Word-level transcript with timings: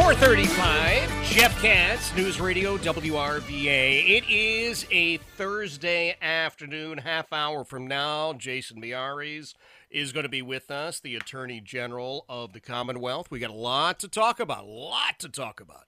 435, 0.00 1.24
Jeff 1.24 1.60
Katz, 1.60 2.16
News 2.16 2.40
Radio 2.40 2.78
WRVA. 2.78 4.08
It 4.08 4.24
is 4.30 4.86
a 4.90 5.18
Thursday 5.18 6.16
afternoon, 6.22 6.96
half 6.96 7.34
hour 7.34 7.64
from 7.64 7.86
now. 7.86 8.32
Jason 8.32 8.80
Miyares 8.80 9.52
is 9.90 10.12
going 10.12 10.22
to 10.22 10.30
be 10.30 10.40
with 10.40 10.70
us, 10.70 11.00
the 11.00 11.16
Attorney 11.16 11.60
General 11.60 12.24
of 12.30 12.54
the 12.54 12.60
Commonwealth. 12.60 13.30
We 13.30 13.40
got 13.40 13.50
a 13.50 13.52
lot 13.52 14.00
to 14.00 14.08
talk 14.08 14.40
about, 14.40 14.64
a 14.64 14.66
lot 14.66 15.18
to 15.18 15.28
talk 15.28 15.60
about. 15.60 15.84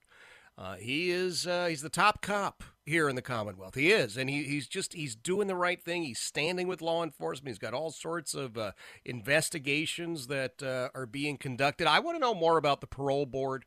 Uh, 0.59 0.75
he 0.75 1.11
is 1.11 1.47
uh, 1.47 1.65
he's 1.65 1.81
the 1.81 1.89
top 1.89 2.21
cop 2.21 2.63
here 2.85 3.09
in 3.09 3.17
the 3.17 3.23
Commonwealth. 3.23 3.77
He 3.77 3.93
is, 3.93 4.19
and 4.19 4.29
he, 4.29 4.43
he's 4.43 4.69
just 4.69 4.93
he's 4.93 5.17
doing 5.17 5.49
the 5.49 5.57
right 5.57 5.83
thing. 5.83 6.03
He's 6.03 6.21
standing 6.21 6.69
with 6.69 6.83
law 6.83 7.03
enforcement. 7.03 7.49
He's 7.49 7.59
got 7.59 7.73
all 7.73 7.91
sorts 7.91 8.35
of 8.35 8.59
uh, 8.59 8.73
investigations 9.07 10.27
that 10.27 10.63
uh, 10.63 10.91
are 10.95 11.07
being 11.07 11.39
conducted. 11.39 11.87
I 11.87 12.01
want 12.01 12.17
to 12.17 12.21
know 12.21 12.35
more 12.35 12.59
about 12.59 12.83
the 12.83 12.87
parole 12.87 13.25
board 13.25 13.65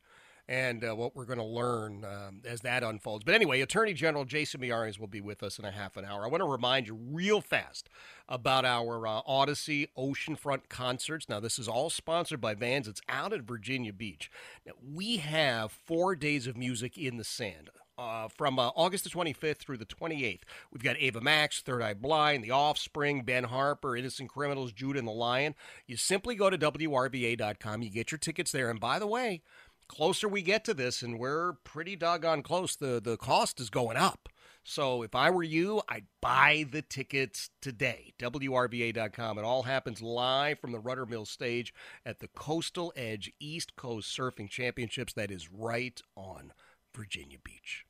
and 0.48 0.84
uh, 0.84 0.94
what 0.94 1.16
we're 1.16 1.24
going 1.24 1.38
to 1.38 1.44
learn 1.44 2.04
um, 2.04 2.40
as 2.44 2.60
that 2.60 2.82
unfolds. 2.82 3.24
But 3.24 3.34
anyway, 3.34 3.60
Attorney 3.60 3.94
General 3.94 4.24
Jason 4.24 4.60
Miyares 4.60 4.98
will 4.98 5.08
be 5.08 5.20
with 5.20 5.42
us 5.42 5.58
in 5.58 5.64
a 5.64 5.70
half 5.70 5.96
an 5.96 6.04
hour. 6.04 6.24
I 6.24 6.28
want 6.28 6.40
to 6.42 6.48
remind 6.48 6.86
you 6.86 6.94
real 6.94 7.40
fast 7.40 7.88
about 8.28 8.64
our 8.64 9.06
uh, 9.06 9.20
Odyssey 9.26 9.88
Oceanfront 9.98 10.68
concerts. 10.68 11.28
Now, 11.28 11.40
this 11.40 11.58
is 11.58 11.68
all 11.68 11.90
sponsored 11.90 12.40
by 12.40 12.54
Vans. 12.54 12.86
It's 12.86 13.00
out 13.08 13.32
at 13.32 13.42
Virginia 13.42 13.92
Beach. 13.92 14.30
Now, 14.64 14.72
we 14.94 15.16
have 15.16 15.72
four 15.72 16.14
days 16.14 16.46
of 16.46 16.56
music 16.56 16.96
in 16.96 17.16
the 17.16 17.24
sand. 17.24 17.70
Uh, 17.98 18.28
from 18.28 18.58
uh, 18.58 18.68
August 18.76 19.04
the 19.04 19.10
25th 19.10 19.56
through 19.56 19.78
the 19.78 19.86
28th. 19.86 20.42
We've 20.70 20.82
got 20.82 20.98
Ava 20.98 21.22
Max, 21.22 21.62
Third 21.62 21.80
Eye 21.80 21.94
Blind, 21.94 22.44
The 22.44 22.50
Offspring, 22.50 23.22
Ben 23.22 23.44
Harper, 23.44 23.96
Innocent 23.96 24.28
Criminals, 24.28 24.72
Judah 24.72 24.98
and 24.98 25.08
the 25.08 25.12
Lion. 25.12 25.54
You 25.86 25.96
simply 25.96 26.34
go 26.34 26.50
to 26.50 26.58
WRVA.com. 26.58 27.80
You 27.80 27.88
get 27.88 28.12
your 28.12 28.18
tickets 28.18 28.52
there. 28.52 28.68
And 28.68 28.78
by 28.78 28.98
the 28.98 29.06
way, 29.06 29.40
closer 29.88 30.28
we 30.28 30.42
get 30.42 30.64
to 30.64 30.74
this, 30.74 31.02
and 31.02 31.18
we're 31.18 31.54
pretty 31.64 31.96
doggone 31.96 32.42
close, 32.42 32.76
the, 32.76 33.00
the 33.02 33.16
cost 33.16 33.60
is 33.60 33.70
going 33.70 33.96
up. 33.96 34.28
So 34.68 35.02
if 35.02 35.14
I 35.14 35.30
were 35.30 35.44
you, 35.44 35.80
I'd 35.88 36.06
buy 36.20 36.66
the 36.68 36.82
tickets 36.82 37.50
today. 37.62 38.14
WRVA.com. 38.18 39.38
It 39.38 39.44
all 39.44 39.62
happens 39.62 40.02
live 40.02 40.58
from 40.58 40.72
the 40.72 40.80
Rudder 40.80 41.06
Mill 41.06 41.24
stage 41.24 41.72
at 42.04 42.18
the 42.18 42.26
Coastal 42.26 42.92
Edge 42.96 43.32
East 43.38 43.76
Coast 43.76 44.16
Surfing 44.16 44.50
Championships. 44.50 45.12
That 45.12 45.30
is 45.30 45.52
right 45.52 46.00
on 46.16 46.52
Virginia 46.92 47.38
Beach. 47.42 47.84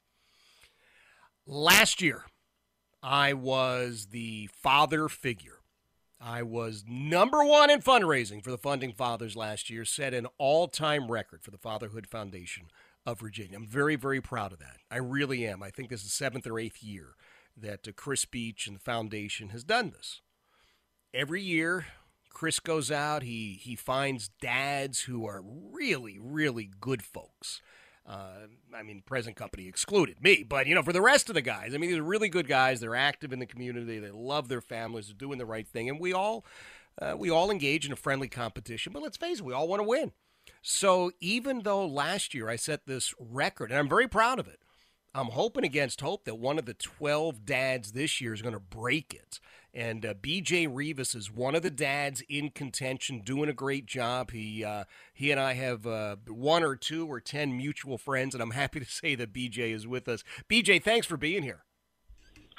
Last 1.46 2.02
year, 2.02 2.26
I 3.02 3.32
was 3.32 4.08
the 4.10 4.50
father 4.52 5.08
figure 5.08 5.55
I 6.20 6.42
was 6.42 6.84
number 6.88 7.44
one 7.44 7.70
in 7.70 7.80
fundraising 7.80 8.42
for 8.42 8.50
the 8.50 8.58
Funding 8.58 8.92
Fathers 8.92 9.36
last 9.36 9.68
year, 9.68 9.84
set 9.84 10.14
an 10.14 10.26
all 10.38 10.66
time 10.68 11.10
record 11.10 11.42
for 11.42 11.50
the 11.50 11.58
Fatherhood 11.58 12.06
Foundation 12.06 12.64
of 13.04 13.20
Virginia. 13.20 13.56
I'm 13.56 13.66
very, 13.66 13.96
very 13.96 14.20
proud 14.20 14.52
of 14.52 14.58
that. 14.58 14.78
I 14.90 14.96
really 14.96 15.46
am. 15.46 15.62
I 15.62 15.70
think 15.70 15.88
this 15.88 16.00
is 16.00 16.06
the 16.06 16.10
seventh 16.10 16.46
or 16.46 16.58
eighth 16.58 16.82
year 16.82 17.14
that 17.56 17.86
uh, 17.86 17.92
Chris 17.94 18.24
Beach 18.24 18.66
and 18.66 18.76
the 18.76 18.80
foundation 18.80 19.50
has 19.50 19.62
done 19.62 19.90
this. 19.90 20.20
Every 21.14 21.42
year, 21.42 21.86
Chris 22.30 22.60
goes 22.60 22.90
out, 22.90 23.22
he, 23.22 23.58
he 23.62 23.76
finds 23.76 24.28
dads 24.28 25.00
who 25.00 25.26
are 25.26 25.42
really, 25.42 26.18
really 26.18 26.70
good 26.80 27.02
folks 27.02 27.62
uh, 28.06 28.46
I 28.74 28.82
mean, 28.82 29.02
present 29.04 29.36
company 29.36 29.66
excluded 29.66 30.22
me, 30.22 30.44
but 30.48 30.66
you 30.66 30.74
know, 30.74 30.82
for 30.82 30.92
the 30.92 31.02
rest 31.02 31.28
of 31.28 31.34
the 31.34 31.42
guys, 31.42 31.74
I 31.74 31.78
mean, 31.78 31.90
these 31.90 31.98
are 31.98 32.04
really 32.04 32.28
good 32.28 32.46
guys. 32.46 32.80
They're 32.80 32.94
active 32.94 33.32
in 33.32 33.40
the 33.40 33.46
community. 33.46 33.98
They 33.98 34.10
love 34.10 34.48
their 34.48 34.60
families. 34.60 35.06
They're 35.06 35.16
doing 35.16 35.38
the 35.38 35.46
right 35.46 35.66
thing, 35.66 35.88
and 35.88 35.98
we 35.98 36.12
all 36.12 36.44
uh, 37.00 37.14
we 37.18 37.30
all 37.30 37.50
engage 37.50 37.84
in 37.84 37.92
a 37.92 37.96
friendly 37.96 38.28
competition. 38.28 38.92
But 38.92 39.02
let's 39.02 39.16
face 39.16 39.40
it, 39.40 39.44
we 39.44 39.52
all 39.52 39.68
want 39.68 39.80
to 39.80 39.88
win. 39.88 40.12
So 40.62 41.12
even 41.20 41.62
though 41.62 41.86
last 41.86 42.34
year 42.34 42.48
I 42.48 42.56
set 42.56 42.86
this 42.86 43.12
record, 43.18 43.70
and 43.70 43.78
I'm 43.78 43.88
very 43.88 44.08
proud 44.08 44.38
of 44.38 44.46
it, 44.46 44.60
I'm 45.14 45.26
hoping 45.26 45.64
against 45.64 46.00
hope 46.00 46.24
that 46.24 46.38
one 46.38 46.58
of 46.58 46.66
the 46.66 46.74
12 46.74 47.44
dads 47.46 47.92
this 47.92 48.20
year 48.20 48.34
is 48.34 48.42
going 48.42 48.54
to 48.54 48.60
break 48.60 49.14
it. 49.14 49.40
And 49.76 50.06
uh, 50.06 50.14
BJ 50.14 50.66
Rivas 50.72 51.14
is 51.14 51.30
one 51.30 51.54
of 51.54 51.62
the 51.62 51.70
dads 51.70 52.22
in 52.30 52.48
contention, 52.48 53.20
doing 53.20 53.50
a 53.50 53.52
great 53.52 53.84
job. 53.84 54.30
He 54.30 54.64
uh, 54.64 54.84
he 55.12 55.30
and 55.30 55.38
I 55.38 55.52
have 55.52 55.86
uh, 55.86 56.16
one 56.26 56.64
or 56.64 56.76
two 56.76 57.06
or 57.06 57.20
ten 57.20 57.54
mutual 57.54 57.98
friends, 57.98 58.34
and 58.34 58.42
I'm 58.42 58.52
happy 58.52 58.80
to 58.80 58.86
say 58.86 59.14
that 59.16 59.34
BJ 59.34 59.74
is 59.74 59.86
with 59.86 60.08
us. 60.08 60.24
BJ, 60.48 60.82
thanks 60.82 61.06
for 61.06 61.18
being 61.18 61.42
here. 61.42 61.64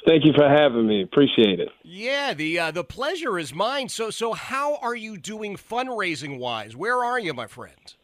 Thank 0.05 0.25
you 0.25 0.33
for 0.33 0.47
having 0.47 0.85
me. 0.85 1.01
Appreciate 1.01 1.59
it. 1.59 1.69
Yeah, 1.83 2.35
the 2.35 2.59
uh, 2.59 2.69
the 2.69 2.83
pleasure 2.83 3.39
is 3.39 3.51
mine. 3.51 3.89
So 3.89 4.11
so 4.11 4.33
how 4.33 4.75
are 4.75 4.95
you 4.95 5.17
doing 5.17 5.57
fundraising 5.57 6.37
wise? 6.37 6.75
Where 6.75 7.03
are 7.03 7.17
you, 7.17 7.33
my 7.33 7.47
friend? 7.47 7.95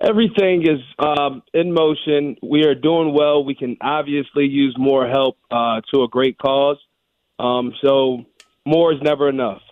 Everything 0.00 0.62
is 0.62 0.80
um, 0.98 1.42
in 1.52 1.74
motion. 1.74 2.36
We 2.42 2.64
are 2.64 2.74
doing 2.74 3.12
well. 3.12 3.44
We 3.44 3.54
can 3.54 3.76
obviously 3.82 4.46
use 4.46 4.74
more 4.78 5.06
help 5.06 5.36
uh, 5.50 5.82
to 5.92 6.04
a 6.04 6.08
great 6.08 6.38
cause. 6.38 6.78
Um, 7.38 7.72
so 7.82 8.24
more 8.64 8.92
is 8.92 9.00
never 9.02 9.28
enough. 9.28 9.62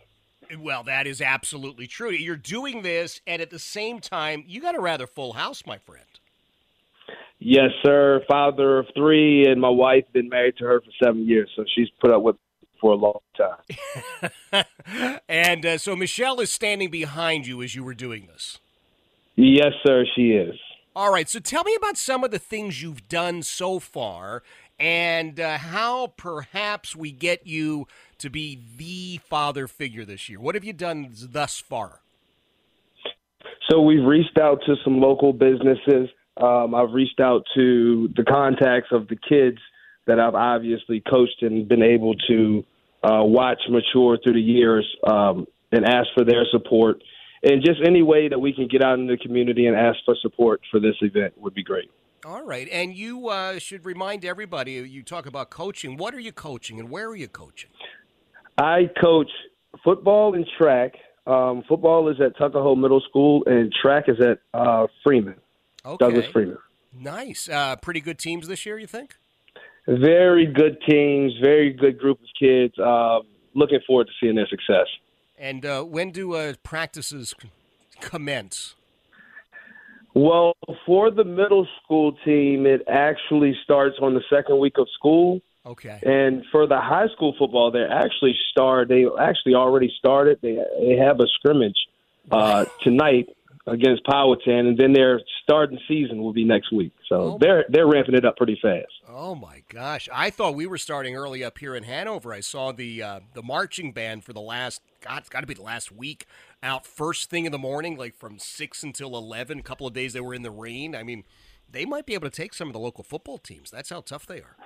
Well, 0.59 0.85
that 0.85 1.07
is 1.07 1.21
absolutely 1.21 1.87
true. 1.87 2.11
You're 2.11 2.37
doing 2.37 2.83
this, 2.83 3.21
and 3.27 3.43
at 3.43 3.51
the 3.51 3.59
same 3.59 4.01
time, 4.01 4.45
you 4.47 4.61
got 4.61 4.77
a 4.77 4.81
rather 4.81 5.07
full 5.07 5.33
house, 5.33 5.65
my 5.67 5.79
friend. 5.79 6.07
Yes, 7.39 7.71
sir. 7.85 8.23
Father 8.29 8.79
of 8.79 8.87
three, 8.95 9.45
and 9.47 9.61
my 9.61 9.69
wife 9.69 10.05
been 10.13 10.29
married 10.29 10.57
to 10.59 10.65
her 10.65 10.81
for 10.81 10.91
seven 11.05 11.27
years, 11.27 11.51
so 11.57 11.65
she's 11.75 11.89
put 12.01 12.13
up 12.13 12.23
with 12.23 12.37
for 12.81 12.93
a 12.93 12.97
long 12.97 13.21
time. 13.37 14.65
and 15.29 15.65
uh, 15.65 15.79
so 15.79 15.97
Michelle 15.97 16.41
is 16.41 16.53
standing 16.53 16.91
behind 16.91 17.47
you 17.47 17.63
as 17.63 17.75
you 17.75 17.83
were 17.83 17.95
doing 17.95 18.27
this. 18.27 18.59
Yes, 19.35 19.73
sir. 19.87 20.05
She 20.15 20.33
is. 20.33 20.55
All 20.95 21.13
right. 21.13 21.29
So 21.29 21.39
tell 21.39 21.65
me 21.65 21.75
about 21.75 21.97
some 21.97 22.25
of 22.25 22.31
the 22.31 22.39
things 22.39 22.83
you've 22.83 23.09
done 23.09 23.43
so 23.43 23.79
far, 23.79 24.43
and 24.79 25.41
uh, 25.41 25.59
how 25.59 26.09
perhaps 26.17 26.95
we 26.95 27.13
get 27.13 27.47
you 27.47 27.87
to 28.19 28.31
be 28.31 28.61
the 28.77 29.19
father 29.29 29.67
figure 29.67 30.05
this 30.05 30.29
year. 30.29 30.41
What 30.41 30.55
have 30.55 30.65
you 30.65 30.73
done 30.73 31.13
thus 31.13 31.59
far? 31.59 32.01
So 33.71 33.81
we've 33.81 34.05
reached 34.05 34.39
out 34.39 34.61
to 34.67 34.77
some 34.85 35.01
local 35.01 35.33
businesses. 35.33 36.09
Um, 36.37 36.75
I've 36.75 36.93
reached 36.93 37.21
out 37.21 37.45
to 37.55 38.09
the 38.15 38.25
contacts 38.25 38.89
of 38.93 39.09
the 39.09 39.17
kids 39.29 39.59
that 40.07 40.21
I've 40.21 40.35
obviously 40.35 41.01
coached 41.01 41.43
and 41.43 41.67
been 41.69 41.83
able 41.83 42.15
to 42.29 42.65
uh, 43.03 43.25
watch 43.25 43.61
mature 43.69 44.19
through 44.23 44.35
the 44.35 44.41
years 44.41 44.87
um, 45.07 45.47
and 45.73 45.85
ask 45.85 46.09
for 46.15 46.25
their 46.25 46.45
support. 46.51 47.03
And 47.43 47.65
just 47.65 47.81
any 47.85 48.03
way 48.03 48.29
that 48.29 48.39
we 48.39 48.53
can 48.53 48.69
get 48.69 48.83
out 48.83 48.99
in 48.99 49.07
the 49.07 49.17
community 49.17 49.67
and 49.67 49.77
ask 49.77 49.99
for 50.05 50.15
support 50.23 50.61
for 50.71 50.81
this 50.81 50.95
event 51.01 51.35
would 51.39 51.55
be 51.55 51.63
great. 51.63 51.91
All 52.25 52.45
right. 52.45 52.69
And 52.71 52.95
you 52.95 53.29
uh, 53.29 53.59
should 53.59 53.85
remind 53.85 54.25
everybody 54.25 54.73
you 54.73 55.03
talk 55.03 55.27
about 55.27 55.51
coaching. 55.51 55.97
What 55.97 56.15
are 56.15 56.21
you 56.21 56.33
coaching 56.33 56.81
and 56.81 56.91
where 56.91 57.09
are 57.09 57.17
you 57.17 57.29
coaching? 57.29 57.71
I 58.59 58.91
coach 59.01 59.31
football 59.85 60.35
and 60.35 60.47
track. 60.59 60.93
Um, 61.27 61.63
football 61.69 62.09
is 62.09 62.21
at 62.21 62.37
Tuckahoe 62.39 62.77
Middle 62.77 63.01
School, 63.09 63.43
and 63.47 63.73
track 63.83 64.05
is 64.09 64.17
at 64.21 64.39
uh, 64.55 64.87
Freeman, 65.05 65.35
okay. 65.85 65.97
Douglas 65.99 66.27
Freeman. 66.33 66.59
Nice. 66.99 67.49
Uh, 67.49 67.77
pretty 67.77 68.01
good 68.01 68.19
teams 68.19 68.47
this 68.47 68.65
year, 68.65 68.79
you 68.79 68.87
think? 68.87 69.17
Very 69.89 70.47
good 70.47 70.79
teams, 70.89 71.33
very 71.43 71.73
good 71.73 71.99
group 71.99 72.21
of 72.21 72.29
kids. 72.41 72.79
Uh, 72.79 73.21
looking 73.55 73.81
forward 73.87 74.07
to 74.07 74.13
seeing 74.21 74.37
their 74.37 74.47
success. 74.47 74.87
And 75.39 75.67
uh, 75.67 75.83
when 75.83 76.13
do 76.13 76.35
uh, 76.35 76.55
practices 76.63 77.35
commence? 78.01 78.75
Well, 80.17 80.55
for 80.87 81.11
the 81.11 81.25
middle 81.25 81.69
school 81.85 82.13
team, 82.25 82.65
it 82.65 82.81
actually 82.89 83.55
starts 83.65 83.97
on 84.01 84.15
the 84.15 84.23
second 84.31 84.59
week 84.59 84.79
of 84.79 84.89
school. 84.97 85.43
Okay. 85.67 86.01
And 86.07 86.43
for 86.51 86.67
the 86.67 86.81
high 86.81 87.09
school 87.15 87.35
football, 87.39 87.71
they 87.71 87.83
actually 87.83 88.35
start. 88.51 88.89
They 88.89 89.05
actually 89.21 89.55
already 89.55 89.93
started. 89.99 90.39
They 90.41 90.57
they 90.81 90.97
have 90.97 91.21
a 91.21 91.27
scrimmage 91.35 91.77
uh, 92.31 92.65
tonight 92.83 93.29
against 93.67 94.05
Powhatan, 94.07 94.69
and 94.69 94.79
then 94.79 94.95
their 94.95 95.21
starting 95.43 95.79
season 95.87 96.23
will 96.23 96.33
be 96.33 96.45
next 96.45 96.73
week. 96.73 96.93
So 97.11 97.17
Oh. 97.35 97.39
they're 97.39 97.67
they're 97.69 97.87
ramping 97.87 98.15
it 98.15 98.25
up 98.25 98.39
pretty 98.39 98.59
fast. 98.63 98.87
Oh 99.07 99.35
my 99.35 99.65
gosh! 99.69 100.09
I 100.11 100.31
thought 100.31 100.55
we 100.55 100.67
were 100.67 100.79
starting 100.79 101.15
early 101.15 101.45
up 101.45 101.59
here 101.59 101.75
in 101.75 101.83
Hanover. 101.83 102.33
I 102.33 102.41
saw 102.41 102.73
the 102.73 103.03
uh, 103.03 103.21
the 103.35 103.43
marching 103.43 103.93
band 103.93 104.25
for 104.25 104.33
the 104.33 104.41
last 104.41 104.81
God, 105.03 105.19
it's 105.19 105.29
got 105.29 105.41
to 105.43 105.47
be 105.47 105.55
the 105.55 105.63
last 105.63 105.93
week 105.93 106.27
out 106.63 106.87
first 106.87 107.31
thing 107.31 107.47
in 107.47 107.53
the 107.53 107.59
morning, 107.59 107.97
like 107.97 108.17
from 108.17 108.39
six 108.39 108.83
until 108.83 109.17
eleven. 109.17 109.59
A 109.59 109.63
couple 109.63 109.87
of 109.87 109.93
days 109.95 110.13
they 110.13 110.21
were 110.21 110.35
in 110.35 110.43
the 110.43 110.51
rain. 110.51 110.95
I 110.95 111.03
mean, 111.03 111.25
they 111.71 111.85
might 111.85 112.07
be 112.07 112.15
able 112.15 112.29
to 112.29 112.37
take 112.37 112.55
some 112.55 112.69
of 112.69 112.73
the 112.73 112.79
local 112.81 113.05
football 113.05 113.39
teams. 113.39 113.71
That's 113.71 113.91
how 113.91 114.01
tough 114.01 114.27
they 114.27 114.41
are. 114.41 114.57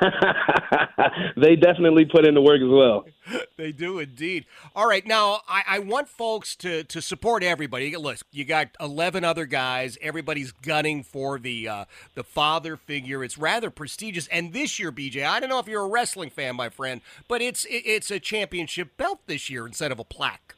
they 1.36 1.56
definitely 1.56 2.04
put 2.04 2.26
in 2.26 2.34
the 2.34 2.42
work 2.42 2.60
as 2.60 2.68
well. 2.68 3.04
They 3.58 3.72
do 3.72 3.98
indeed. 3.98 4.46
All 4.76 4.88
right, 4.88 5.04
now 5.04 5.40
I, 5.48 5.62
I 5.66 5.78
want 5.80 6.08
folks 6.08 6.54
to 6.56 6.84
to 6.84 7.02
support 7.02 7.42
everybody. 7.42 7.94
Look, 7.96 8.18
you 8.30 8.44
got 8.44 8.68
eleven 8.80 9.24
other 9.24 9.46
guys. 9.46 9.98
Everybody's 10.00 10.52
gunning 10.52 11.02
for 11.02 11.40
the 11.40 11.66
uh, 11.68 11.84
the 12.14 12.22
father 12.22 12.76
figure. 12.76 13.24
It's 13.24 13.36
rather 13.36 13.68
prestigious. 13.68 14.28
And 14.28 14.52
this 14.52 14.78
year, 14.78 14.92
BJ, 14.92 15.26
I 15.26 15.40
don't 15.40 15.48
know 15.50 15.58
if 15.58 15.66
you're 15.66 15.82
a 15.84 15.88
wrestling 15.88 16.30
fan, 16.30 16.54
my 16.54 16.68
friend, 16.68 17.00
but 17.26 17.42
it's 17.42 17.64
it- 17.64 17.82
it's 17.84 18.12
a 18.12 18.20
championship 18.20 18.96
belt 18.96 19.18
this 19.26 19.50
year 19.50 19.66
instead 19.66 19.90
of 19.90 19.98
a 19.98 20.04
plaque. 20.04 20.54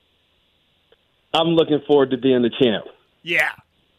I'm 1.32 1.48
looking 1.48 1.80
forward 1.86 2.10
to 2.10 2.16
being 2.16 2.42
the 2.42 2.50
champ. 2.60 2.84
Yeah. 3.22 3.50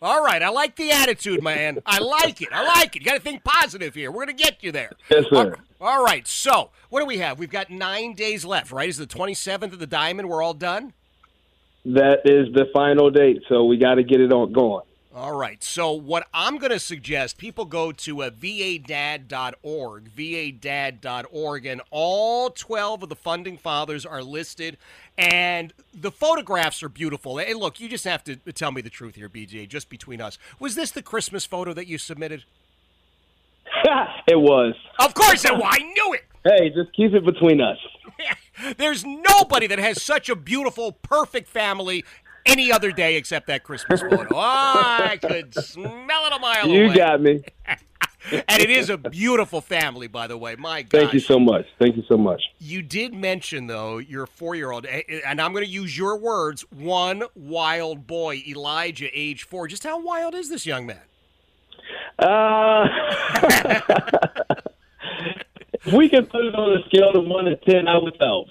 All 0.02 0.24
right, 0.24 0.42
I 0.42 0.50
like 0.50 0.76
the 0.78 0.92
attitude, 0.92 1.44
man. 1.44 1.78
I 1.86 2.00
like 2.00 2.42
it. 2.42 2.50
I 2.52 2.66
like 2.66 2.96
it. 2.96 3.02
You 3.04 3.06
got 3.06 3.14
to 3.14 3.20
think 3.20 3.44
positive 3.44 3.94
here. 3.94 4.10
We're 4.10 4.26
going 4.26 4.36
to 4.36 4.44
get 4.44 4.64
you 4.64 4.72
there. 4.72 4.92
Yes, 5.12 5.26
sir. 5.32 5.56
All- 5.80 5.88
all 5.88 6.04
right. 6.04 6.28
So, 6.28 6.72
what 6.90 7.00
do 7.02 7.06
we 7.06 7.20
have? 7.20 7.38
We've 7.40 7.52
got 7.52 7.70
nine 7.70 8.14
days 8.14 8.44
left, 8.44 8.72
right? 8.72 8.90
Is 8.90 8.98
the 8.98 9.06
27th 9.08 9.74
of 9.74 9.80
the 9.80 9.88
Diamond? 9.88 10.28
We're 10.30 10.42
all 10.44 10.54
done? 10.56 10.94
That 11.86 12.20
is 12.26 12.54
the 12.54 12.66
final 12.74 13.10
date, 13.10 13.42
so 13.50 13.66
we 13.66 13.78
got 13.78 13.96
to 13.96 14.04
get 14.04 14.22
it 14.22 14.32
on 14.32 14.54
going. 14.54 14.86
All 15.14 15.36
right. 15.36 15.62
So, 15.62 15.92
what 15.92 16.26
I'm 16.34 16.58
going 16.58 16.72
to 16.72 16.80
suggest, 16.80 17.38
people 17.38 17.66
go 17.66 17.92
to 17.92 18.24
uh, 18.24 18.30
vadad.org, 18.30 20.10
vadad.org, 20.16 21.66
and 21.66 21.82
all 21.92 22.50
12 22.50 23.04
of 23.04 23.10
the 23.10 23.16
funding 23.16 23.58
fathers 23.58 24.06
are 24.06 24.24
listed. 24.24 24.78
And 25.18 25.74
the 25.94 26.12
photographs 26.12 26.82
are 26.82 26.90
beautiful. 26.90 27.40
And 27.40 27.60
look, 27.60 27.82
you 27.82 27.90
just 27.90 28.06
have 28.06 28.24
to 28.24 28.38
tell 28.38 28.72
me 28.72 28.82
the 28.82 28.90
truth 28.90 29.16
here, 29.16 29.28
BJ, 29.28 29.68
just 29.68 29.90
between 29.90 30.22
us. 30.22 30.38
Was 30.60 30.76
this 30.76 30.92
the 30.92 31.02
Christmas 31.02 31.46
photo 31.46 31.74
that 31.74 31.88
you 31.88 31.98
submitted? 31.98 32.46
it 34.28 34.40
was. 34.40 34.76
Of 34.98 35.14
course 35.14 35.44
it 35.44 35.54
was. 35.54 35.64
I 35.78 35.84
knew 35.84 36.14
it. 36.14 36.24
Hey, 36.46 36.70
just 36.70 36.96
keep 36.96 37.14
it 37.14 37.26
between 37.26 37.60
us. 37.60 37.78
There's 38.78 39.06
nobody 39.06 39.68
that 39.68 39.80
has 39.80 40.02
such 40.02 40.30
a 40.30 40.36
beautiful, 40.36 40.94
perfect 40.94 41.50
family 41.50 42.06
any 42.46 42.72
other 42.72 42.92
day 42.92 43.16
except 43.16 43.48
that 43.48 43.64
Christmas 43.64 44.02
photo. 44.02 44.28
Oh, 44.34 45.04
I 45.04 45.18
could 45.18 45.54
smell 45.54 46.26
it 46.26 46.34
a 46.34 46.40
mile 46.40 46.66
away. 46.66 46.74
You 46.74 46.96
got 46.96 47.22
me. 47.22 47.44
and 48.32 48.62
it 48.62 48.70
is 48.70 48.90
a 48.90 48.98
beautiful 48.98 49.62
family, 49.62 50.08
by 50.08 50.28
the 50.28 50.38
way. 50.38 50.56
My 50.56 50.84
gosh. 50.84 51.02
Thank 51.02 51.14
you 51.14 51.20
so 51.20 51.40
much. 51.40 51.66
Thank 51.80 51.98
you 51.98 52.04
so 52.08 52.18
much. 52.18 52.42
You 52.60 52.82
did 52.82 53.14
mention, 53.14 53.68
though, 53.68 53.98
your 53.98 54.26
four 54.26 54.56
year 54.56 54.72
old, 54.72 54.86
and 54.86 55.42
I'm 55.42 55.52
going 55.54 55.66
to 55.66 55.72
use 55.72 55.98
your 55.98 56.18
words 56.18 56.64
one 56.70 57.24
wild 57.36 58.08
boy, 58.08 58.44
Elijah, 58.48 59.10
age 59.14 59.44
four. 59.44 59.68
Just 59.68 59.84
how 59.84 60.02
wild 60.02 60.36
is 60.36 60.50
this 60.50 60.66
young 60.66 60.86
man? 60.86 61.02
Uh, 62.20 62.88
if 65.86 65.88
we 65.94 66.10
can 66.10 66.26
put 66.26 66.46
it 66.46 66.56
on 66.56 66.78
a 66.78 66.84
scale 66.88 67.12
of 67.16 67.26
one 67.26 67.46
to 67.46 67.56
ten, 67.58 67.88
I 67.88 67.98
would 67.98 68.18
help. 68.20 68.48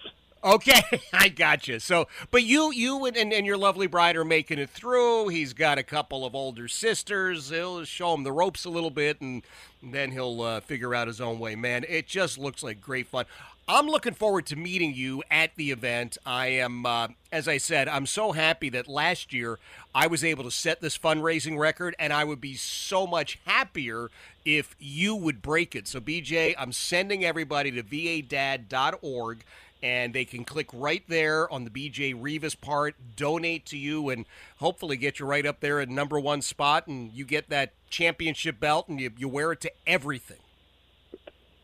Okay, 0.50 0.82
I 1.12 1.28
got 1.28 1.68
you. 1.68 1.78
So, 1.78 2.08
but 2.32 2.42
you, 2.42 2.72
you 2.72 3.04
and, 3.06 3.16
and, 3.16 3.32
and 3.32 3.46
your 3.46 3.56
lovely 3.56 3.86
bride 3.86 4.16
are 4.16 4.24
making 4.24 4.58
it 4.58 4.68
through. 4.68 5.28
He's 5.28 5.52
got 5.52 5.78
a 5.78 5.84
couple 5.84 6.26
of 6.26 6.34
older 6.34 6.66
sisters. 6.66 7.50
He'll 7.50 7.84
show 7.84 8.14
him 8.14 8.24
the 8.24 8.32
ropes 8.32 8.64
a 8.64 8.70
little 8.70 8.90
bit, 8.90 9.20
and 9.20 9.44
then 9.80 10.10
he'll 10.10 10.42
uh, 10.42 10.58
figure 10.58 10.92
out 10.92 11.06
his 11.06 11.20
own 11.20 11.38
way. 11.38 11.54
Man, 11.54 11.84
it 11.88 12.08
just 12.08 12.36
looks 12.36 12.64
like 12.64 12.80
great 12.80 13.06
fun. 13.06 13.26
I'm 13.68 13.86
looking 13.86 14.14
forward 14.14 14.46
to 14.46 14.56
meeting 14.56 14.92
you 14.92 15.22
at 15.30 15.54
the 15.54 15.70
event. 15.70 16.18
I 16.26 16.48
am, 16.48 16.84
uh, 16.84 17.08
as 17.30 17.46
I 17.46 17.58
said, 17.58 17.86
I'm 17.86 18.06
so 18.06 18.32
happy 18.32 18.70
that 18.70 18.88
last 18.88 19.32
year 19.32 19.60
I 19.94 20.08
was 20.08 20.24
able 20.24 20.42
to 20.42 20.50
set 20.50 20.80
this 20.80 20.98
fundraising 20.98 21.56
record, 21.56 21.94
and 22.00 22.12
I 22.12 22.24
would 22.24 22.40
be 22.40 22.56
so 22.56 23.06
much 23.06 23.38
happier 23.46 24.10
if 24.44 24.74
you 24.80 25.14
would 25.14 25.42
break 25.42 25.76
it. 25.76 25.86
So, 25.86 26.00
BJ, 26.00 26.56
I'm 26.58 26.72
sending 26.72 27.24
everybody 27.24 27.70
to 27.70 27.84
vadad.org 27.84 29.44
and 29.82 30.12
they 30.12 30.24
can 30.24 30.44
click 30.44 30.68
right 30.72 31.02
there 31.08 31.50
on 31.52 31.64
the 31.64 31.70
BJ 31.70 32.14
Rivas 32.16 32.54
part, 32.54 32.96
donate 33.16 33.66
to 33.66 33.78
you, 33.78 34.10
and 34.10 34.26
hopefully 34.58 34.96
get 34.96 35.18
you 35.18 35.26
right 35.26 35.46
up 35.46 35.60
there 35.60 35.80
at 35.80 35.88
number 35.88 36.18
one 36.18 36.42
spot, 36.42 36.86
and 36.86 37.12
you 37.12 37.24
get 37.24 37.48
that 37.50 37.72
championship 37.88 38.60
belt, 38.60 38.88
and 38.88 39.00
you, 39.00 39.10
you 39.16 39.28
wear 39.28 39.52
it 39.52 39.60
to 39.62 39.72
everything. 39.86 40.38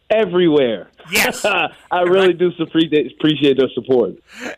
Everywhere. 0.08 0.88
Yes. 1.10 1.44
I 1.90 2.02
really 2.02 2.32
do 2.32 2.52
appreciate 2.60 3.12
appreciate 3.12 3.58
their 3.58 3.68
support. 3.74 4.14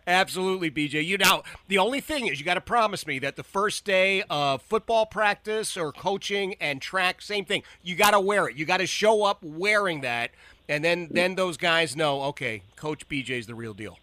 Absolutely, 0.06 0.70
BJ. 0.70 1.02
You 1.02 1.16
now 1.16 1.42
the 1.68 1.78
only 1.78 2.02
thing 2.02 2.26
is 2.26 2.38
you 2.38 2.44
got 2.44 2.54
to 2.54 2.60
promise 2.60 3.06
me 3.06 3.18
that 3.20 3.36
the 3.36 3.42
first 3.42 3.86
day 3.86 4.22
of 4.28 4.60
football 4.60 5.06
practice 5.06 5.74
or 5.74 5.90
coaching 5.90 6.54
and 6.60 6.82
track, 6.82 7.22
same 7.22 7.46
thing. 7.46 7.62
You 7.82 7.96
got 7.96 8.10
to 8.10 8.20
wear 8.20 8.48
it. 8.48 8.56
You 8.56 8.66
got 8.66 8.78
to 8.78 8.86
show 8.86 9.24
up 9.24 9.42
wearing 9.42 10.02
that, 10.02 10.32
and 10.68 10.84
then 10.84 11.08
mm. 11.08 11.14
then 11.14 11.34
those 11.34 11.56
guys 11.56 11.96
know, 11.96 12.22
okay, 12.24 12.62
Coach 12.76 13.08
BJ's 13.08 13.46
the 13.46 13.54
real 13.54 13.74
deal. 13.74 13.98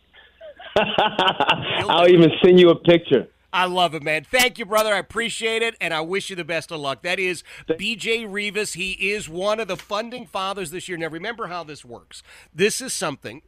I'll 0.76 2.10
even 2.10 2.32
send 2.44 2.60
you 2.60 2.70
a 2.70 2.76
picture. 2.76 3.28
I 3.54 3.66
love 3.66 3.96
it, 3.96 4.04
man. 4.04 4.26
Thank 4.30 4.60
you, 4.60 4.66
brother. 4.66 4.94
I 4.94 4.98
appreciate 4.98 5.62
it, 5.62 5.78
and 5.80 5.94
I 5.94 6.02
wish 6.02 6.30
you 6.30 6.36
the 6.36 6.44
best 6.44 6.72
of 6.72 6.82
luck. 6.82 7.04
That 7.04 7.20
is 7.20 7.42
BJ 7.70 8.26
Rivas. 8.30 8.74
He 8.74 8.92
is 8.92 9.30
one 9.30 9.62
of 9.62 9.70
the 9.70 9.78
funding 9.78 10.26
fathers 10.26 10.72
this 10.72 10.90
year. 10.90 10.98
Now, 10.98 11.08
remember 11.08 11.48
how 11.48 11.64
this 11.64 11.86
works. 11.86 12.22
This 12.54 12.82
is 12.82 12.94
something 12.94 13.44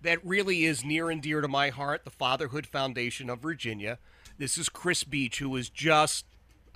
that 0.00 0.24
really 0.24 0.64
is 0.64 0.84
near 0.84 1.10
and 1.10 1.20
dear 1.20 1.40
to 1.40 1.48
my 1.48 1.70
heart 1.70 2.04
the 2.04 2.10
Fatherhood 2.10 2.66
Foundation 2.66 3.28
of 3.28 3.40
Virginia. 3.40 3.98
This 4.38 4.56
is 4.56 4.68
Chris 4.68 5.02
Beach, 5.02 5.40
who 5.40 5.56
is 5.56 5.68
just, 5.68 6.24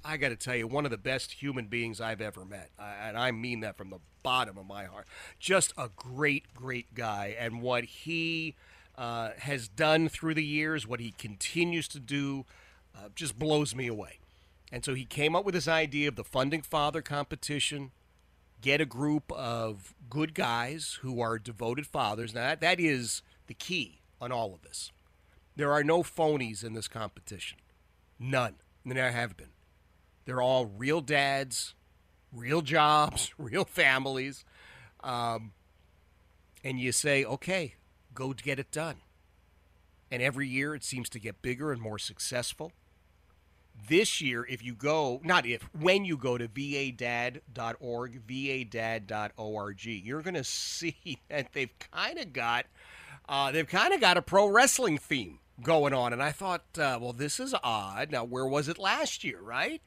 I 0.04 0.16
got 0.16 0.28
to 0.30 0.36
tell 0.36 0.54
you, 0.54 0.66
one 0.66 0.84
of 0.84 0.90
the 0.90 0.96
best 0.98 1.32
human 1.32 1.66
beings 1.66 2.00
I've 2.00 2.20
ever 2.20 2.44
met. 2.44 2.70
I- 2.78 2.94
And 3.08 3.18
I 3.18 3.30
mean 3.30 3.60
that 3.60 3.76
from 3.76 3.90
the 3.90 3.98
bottom 4.22 4.56
of 4.58 4.66
my 4.66 4.84
heart. 4.84 5.06
Just 5.38 5.72
a 5.76 5.88
great, 5.94 6.54
great 6.54 6.94
guy. 6.94 7.34
And 7.38 7.62
what 7.62 7.84
he 7.84 8.54
uh, 8.96 9.30
has 9.38 9.68
done 9.68 10.08
through 10.08 10.34
the 10.34 10.44
years, 10.44 10.86
what 10.86 11.00
he 11.00 11.12
continues 11.12 11.88
to 11.88 12.00
do, 12.00 12.46
uh, 12.96 13.08
just 13.14 13.38
blows 13.38 13.74
me 13.74 13.86
away. 13.86 14.18
And 14.72 14.84
so 14.84 14.94
he 14.94 15.04
came 15.04 15.34
up 15.36 15.44
with 15.44 15.54
this 15.54 15.68
idea 15.68 16.08
of 16.08 16.16
the 16.16 16.24
Funding 16.24 16.62
Father 16.62 17.00
competition. 17.00 17.92
Get 18.60 18.80
a 18.80 18.86
group 18.86 19.30
of 19.32 19.94
good 20.10 20.34
guys 20.34 20.98
who 21.02 21.20
are 21.20 21.38
devoted 21.38 21.86
fathers. 21.86 22.34
Now, 22.34 22.40
that, 22.48 22.60
that 22.60 22.80
is 22.80 23.22
the 23.46 23.54
key 23.54 24.00
on 24.20 24.32
all 24.32 24.52
of 24.52 24.62
this. 24.62 24.90
There 25.56 25.72
are 25.72 25.84
no 25.84 26.02
phonies 26.02 26.64
in 26.64 26.74
this 26.74 26.88
competition. 26.88 27.58
None. 28.19 28.56
And 28.84 28.96
there 28.96 29.12
have 29.12 29.36
been. 29.36 29.50
They're 30.29 30.43
all 30.43 30.67
real 30.67 31.01
dads, 31.01 31.73
real 32.35 32.61
jobs, 32.61 33.32
real 33.39 33.65
families. 33.65 34.44
Um, 35.03 35.53
and 36.63 36.79
you 36.79 36.93
say, 36.93 37.25
okay, 37.25 37.77
go 38.13 38.35
get 38.35 38.58
it 38.58 38.70
done. 38.70 38.97
And 40.11 40.20
every 40.20 40.47
year 40.47 40.75
it 40.75 40.85
seems 40.85 41.08
to 41.11 41.19
get 41.19 41.41
bigger 41.41 41.73
and 41.73 41.81
more 41.81 41.99
successful. 41.99 42.73
This 43.89 44.20
year, 44.20 44.44
if 44.47 44.63
you 44.63 44.75
go, 44.75 45.23
not 45.25 45.47
if, 45.47 45.63
when 45.73 46.05
you 46.05 46.19
go 46.19 46.37
to 46.37 46.47
vadad.org, 46.47 47.41
vadad.org, 48.27 49.85
you're 49.87 50.23
going 50.23 50.35
to 50.35 50.44
see 50.44 51.20
that 51.31 51.55
they've 51.55 51.73
kind 51.91 52.19
of 52.19 52.35
got, 52.35 52.67
uh, 53.31 53.51
they've 53.51 53.67
kind 53.67 53.94
of 53.94 54.03
got 54.03 54.19
a 54.19 54.23
pro 54.23 54.47
wrestling 54.47 54.99
theme 54.99 55.39
going 55.63 55.94
on. 55.94 56.13
And 56.13 56.23
I 56.23 56.32
thought, 56.32 56.65
uh, 56.77 56.99
well, 57.01 57.15
this 57.15 57.41
is 57.41 57.55
odd. 57.65 58.11
Now, 58.11 58.25
where 58.25 58.47
was 58.47 58.69
it 58.69 58.77
last 58.77 59.25
year, 59.25 59.41
right? 59.41 59.81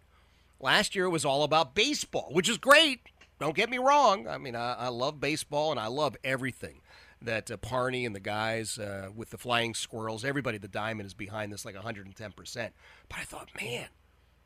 Last 0.62 0.96
year 0.96 1.06
it 1.06 1.10
was 1.10 1.26
all 1.26 1.44
about 1.44 1.74
baseball, 1.74 2.30
which 2.32 2.48
is 2.48 2.58
great. 2.58 3.02
Don't 3.40 3.56
get 3.56 3.70
me 3.70 3.80
wrong. 3.80 4.28
I 4.28 4.38
mean, 4.38 4.56
I, 4.56 4.74
I 4.74 4.88
love 4.90 5.20
baseball 5.20 5.72
and 5.72 5.80
I 5.80 5.88
love 5.88 6.16
everything 6.24 6.82
that 7.22 7.50
uh, 7.50 7.58
Parney 7.58 8.06
and 8.06 8.16
the 8.16 8.20
guys 8.20 8.78
uh, 8.78 9.10
with 9.16 9.32
the 9.32 9.38
flying 9.38 9.74
squirrels, 9.74 10.24
everybody, 10.24 10.58
the 10.58 10.68
diamond 10.68 11.08
is 11.08 11.14
behind 11.14 11.52
this 11.52 11.66
like 11.66 11.76
110%. 11.76 12.36
But 13.10 13.20
I 13.20 13.24
thought, 13.24 13.50
man, 13.60 13.88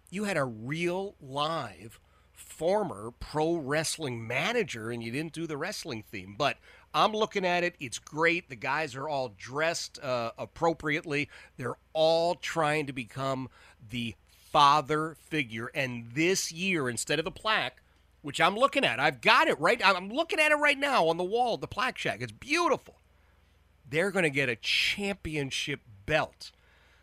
you 0.10 0.24
had 0.24 0.38
a 0.38 0.46
real 0.46 1.16
live 1.22 2.00
former 2.32 3.12
pro 3.20 3.56
wrestling 3.56 4.26
manager 4.26 4.92
and 4.92 5.02
you 5.02 5.12
didn't 5.12 5.34
do 5.34 5.48
the 5.48 5.58
wrestling 5.58 6.04
theme. 6.04 6.36
But 6.38 6.58
I'm 6.94 7.12
looking 7.12 7.46
at 7.46 7.64
it. 7.64 7.76
It's 7.80 8.00
great. 8.00 8.50
The 8.50 8.56
guys 8.56 8.96
are 8.96 9.08
all 9.08 9.34
dressed 9.38 10.00
uh, 10.02 10.32
appropriately. 10.38 11.30
They're 11.58 11.78
all 11.94 12.36
trying 12.36 12.88
to 12.88 12.94
become 12.94 13.50
the 13.90 14.16
father 14.56 15.18
figure. 15.20 15.70
And 15.76 16.12
this 16.14 16.50
year, 16.50 16.88
instead 16.88 17.20
of 17.20 17.26
the 17.26 17.32
plaque, 17.32 17.82
which 18.22 18.40
I'm 18.40 18.56
looking 18.56 18.86
at, 18.86 19.02
I've 19.02 19.20
got 19.20 19.50
it 19.50 19.60
right. 19.60 19.82
I'm 19.84 20.08
looking 20.08 20.40
at 20.40 20.54
it 20.54 20.56
right 20.56 20.80
now 20.80 21.10
on 21.10 21.18
the 21.18 21.26
wall, 21.26 21.58
the 21.58 21.68
plaque 21.68 21.98
shack. 21.98 22.22
It's 22.22 22.32
beautiful. 22.32 22.96
They're 23.86 24.12
going 24.12 24.24
to 24.24 24.30
get 24.30 24.48
a 24.48 24.56
championship 24.56 25.82
belt. 26.06 26.54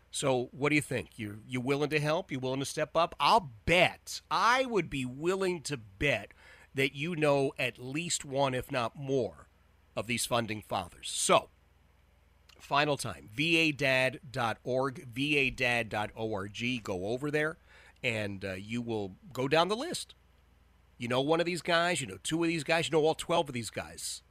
So, 0.09 0.49
what 0.51 0.69
do 0.69 0.75
you 0.75 0.81
think? 0.81 1.19
You 1.19 1.41
you 1.47 1.61
willing 1.61 1.91
to 1.91 1.99
help? 1.99 2.31
You 2.31 2.39
willing 2.39 2.59
to 2.59 2.65
step 2.65 2.97
up? 2.97 3.13
I'll 3.19 3.51
bet. 3.67 4.21
I 4.31 4.65
would 4.65 4.89
be 4.89 5.05
willing 5.05 5.61
to 5.61 5.77
bet 5.77 6.31
that 6.73 6.95
you 6.95 7.15
know 7.15 7.53
at 7.59 7.77
least 7.77 8.25
one, 8.25 8.55
if 8.55 8.71
not 8.71 8.95
more, 8.95 9.47
of 9.95 10.07
these 10.07 10.25
funding 10.25 10.63
fathers. 10.67 11.11
So, 11.13 11.49
final 12.63 12.97
time 12.97 13.29
vadad.org, 13.35 15.07
vadad.org. 15.13 16.83
Go 16.83 17.05
over 17.07 17.31
there 17.31 17.57
and 18.03 18.43
uh, 18.43 18.53
you 18.53 18.81
will 18.81 19.15
go 19.31 19.47
down 19.47 19.67
the 19.67 19.75
list. 19.75 20.15
You 20.97 21.07
know 21.07 21.21
one 21.21 21.39
of 21.39 21.45
these 21.45 21.61
guys, 21.61 22.01
you 22.01 22.07
know 22.07 22.17
two 22.23 22.43
of 22.43 22.47
these 22.47 22.63
guys, 22.63 22.87
you 22.87 22.91
know 22.91 23.05
all 23.05 23.15
12 23.15 23.49
of 23.49 23.53
these 23.53 23.69
guys. 23.69 24.21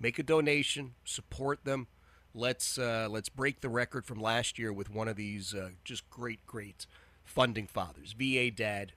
Make 0.00 0.18
a 0.18 0.22
donation, 0.22 0.94
support 1.04 1.64
them. 1.64 1.88
Let's 2.34 2.78
uh, 2.78 3.08
let's 3.10 3.28
break 3.28 3.60
the 3.60 3.68
record 3.68 4.04
from 4.04 4.20
last 4.20 4.58
year 4.58 4.72
with 4.72 4.90
one 4.90 5.08
of 5.08 5.16
these 5.16 5.54
uh, 5.54 5.70
just 5.84 6.08
great, 6.10 6.46
great 6.46 6.86
funding 7.24 7.66
fathers. 7.66 8.14
vadad.org. 8.18 8.94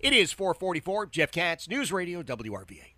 It 0.00 0.12
is 0.12 0.32
444. 0.32 1.06
Jeff 1.06 1.32
Katz, 1.32 1.68
News 1.68 1.92
Radio, 1.92 2.22
WRVA. 2.22 2.97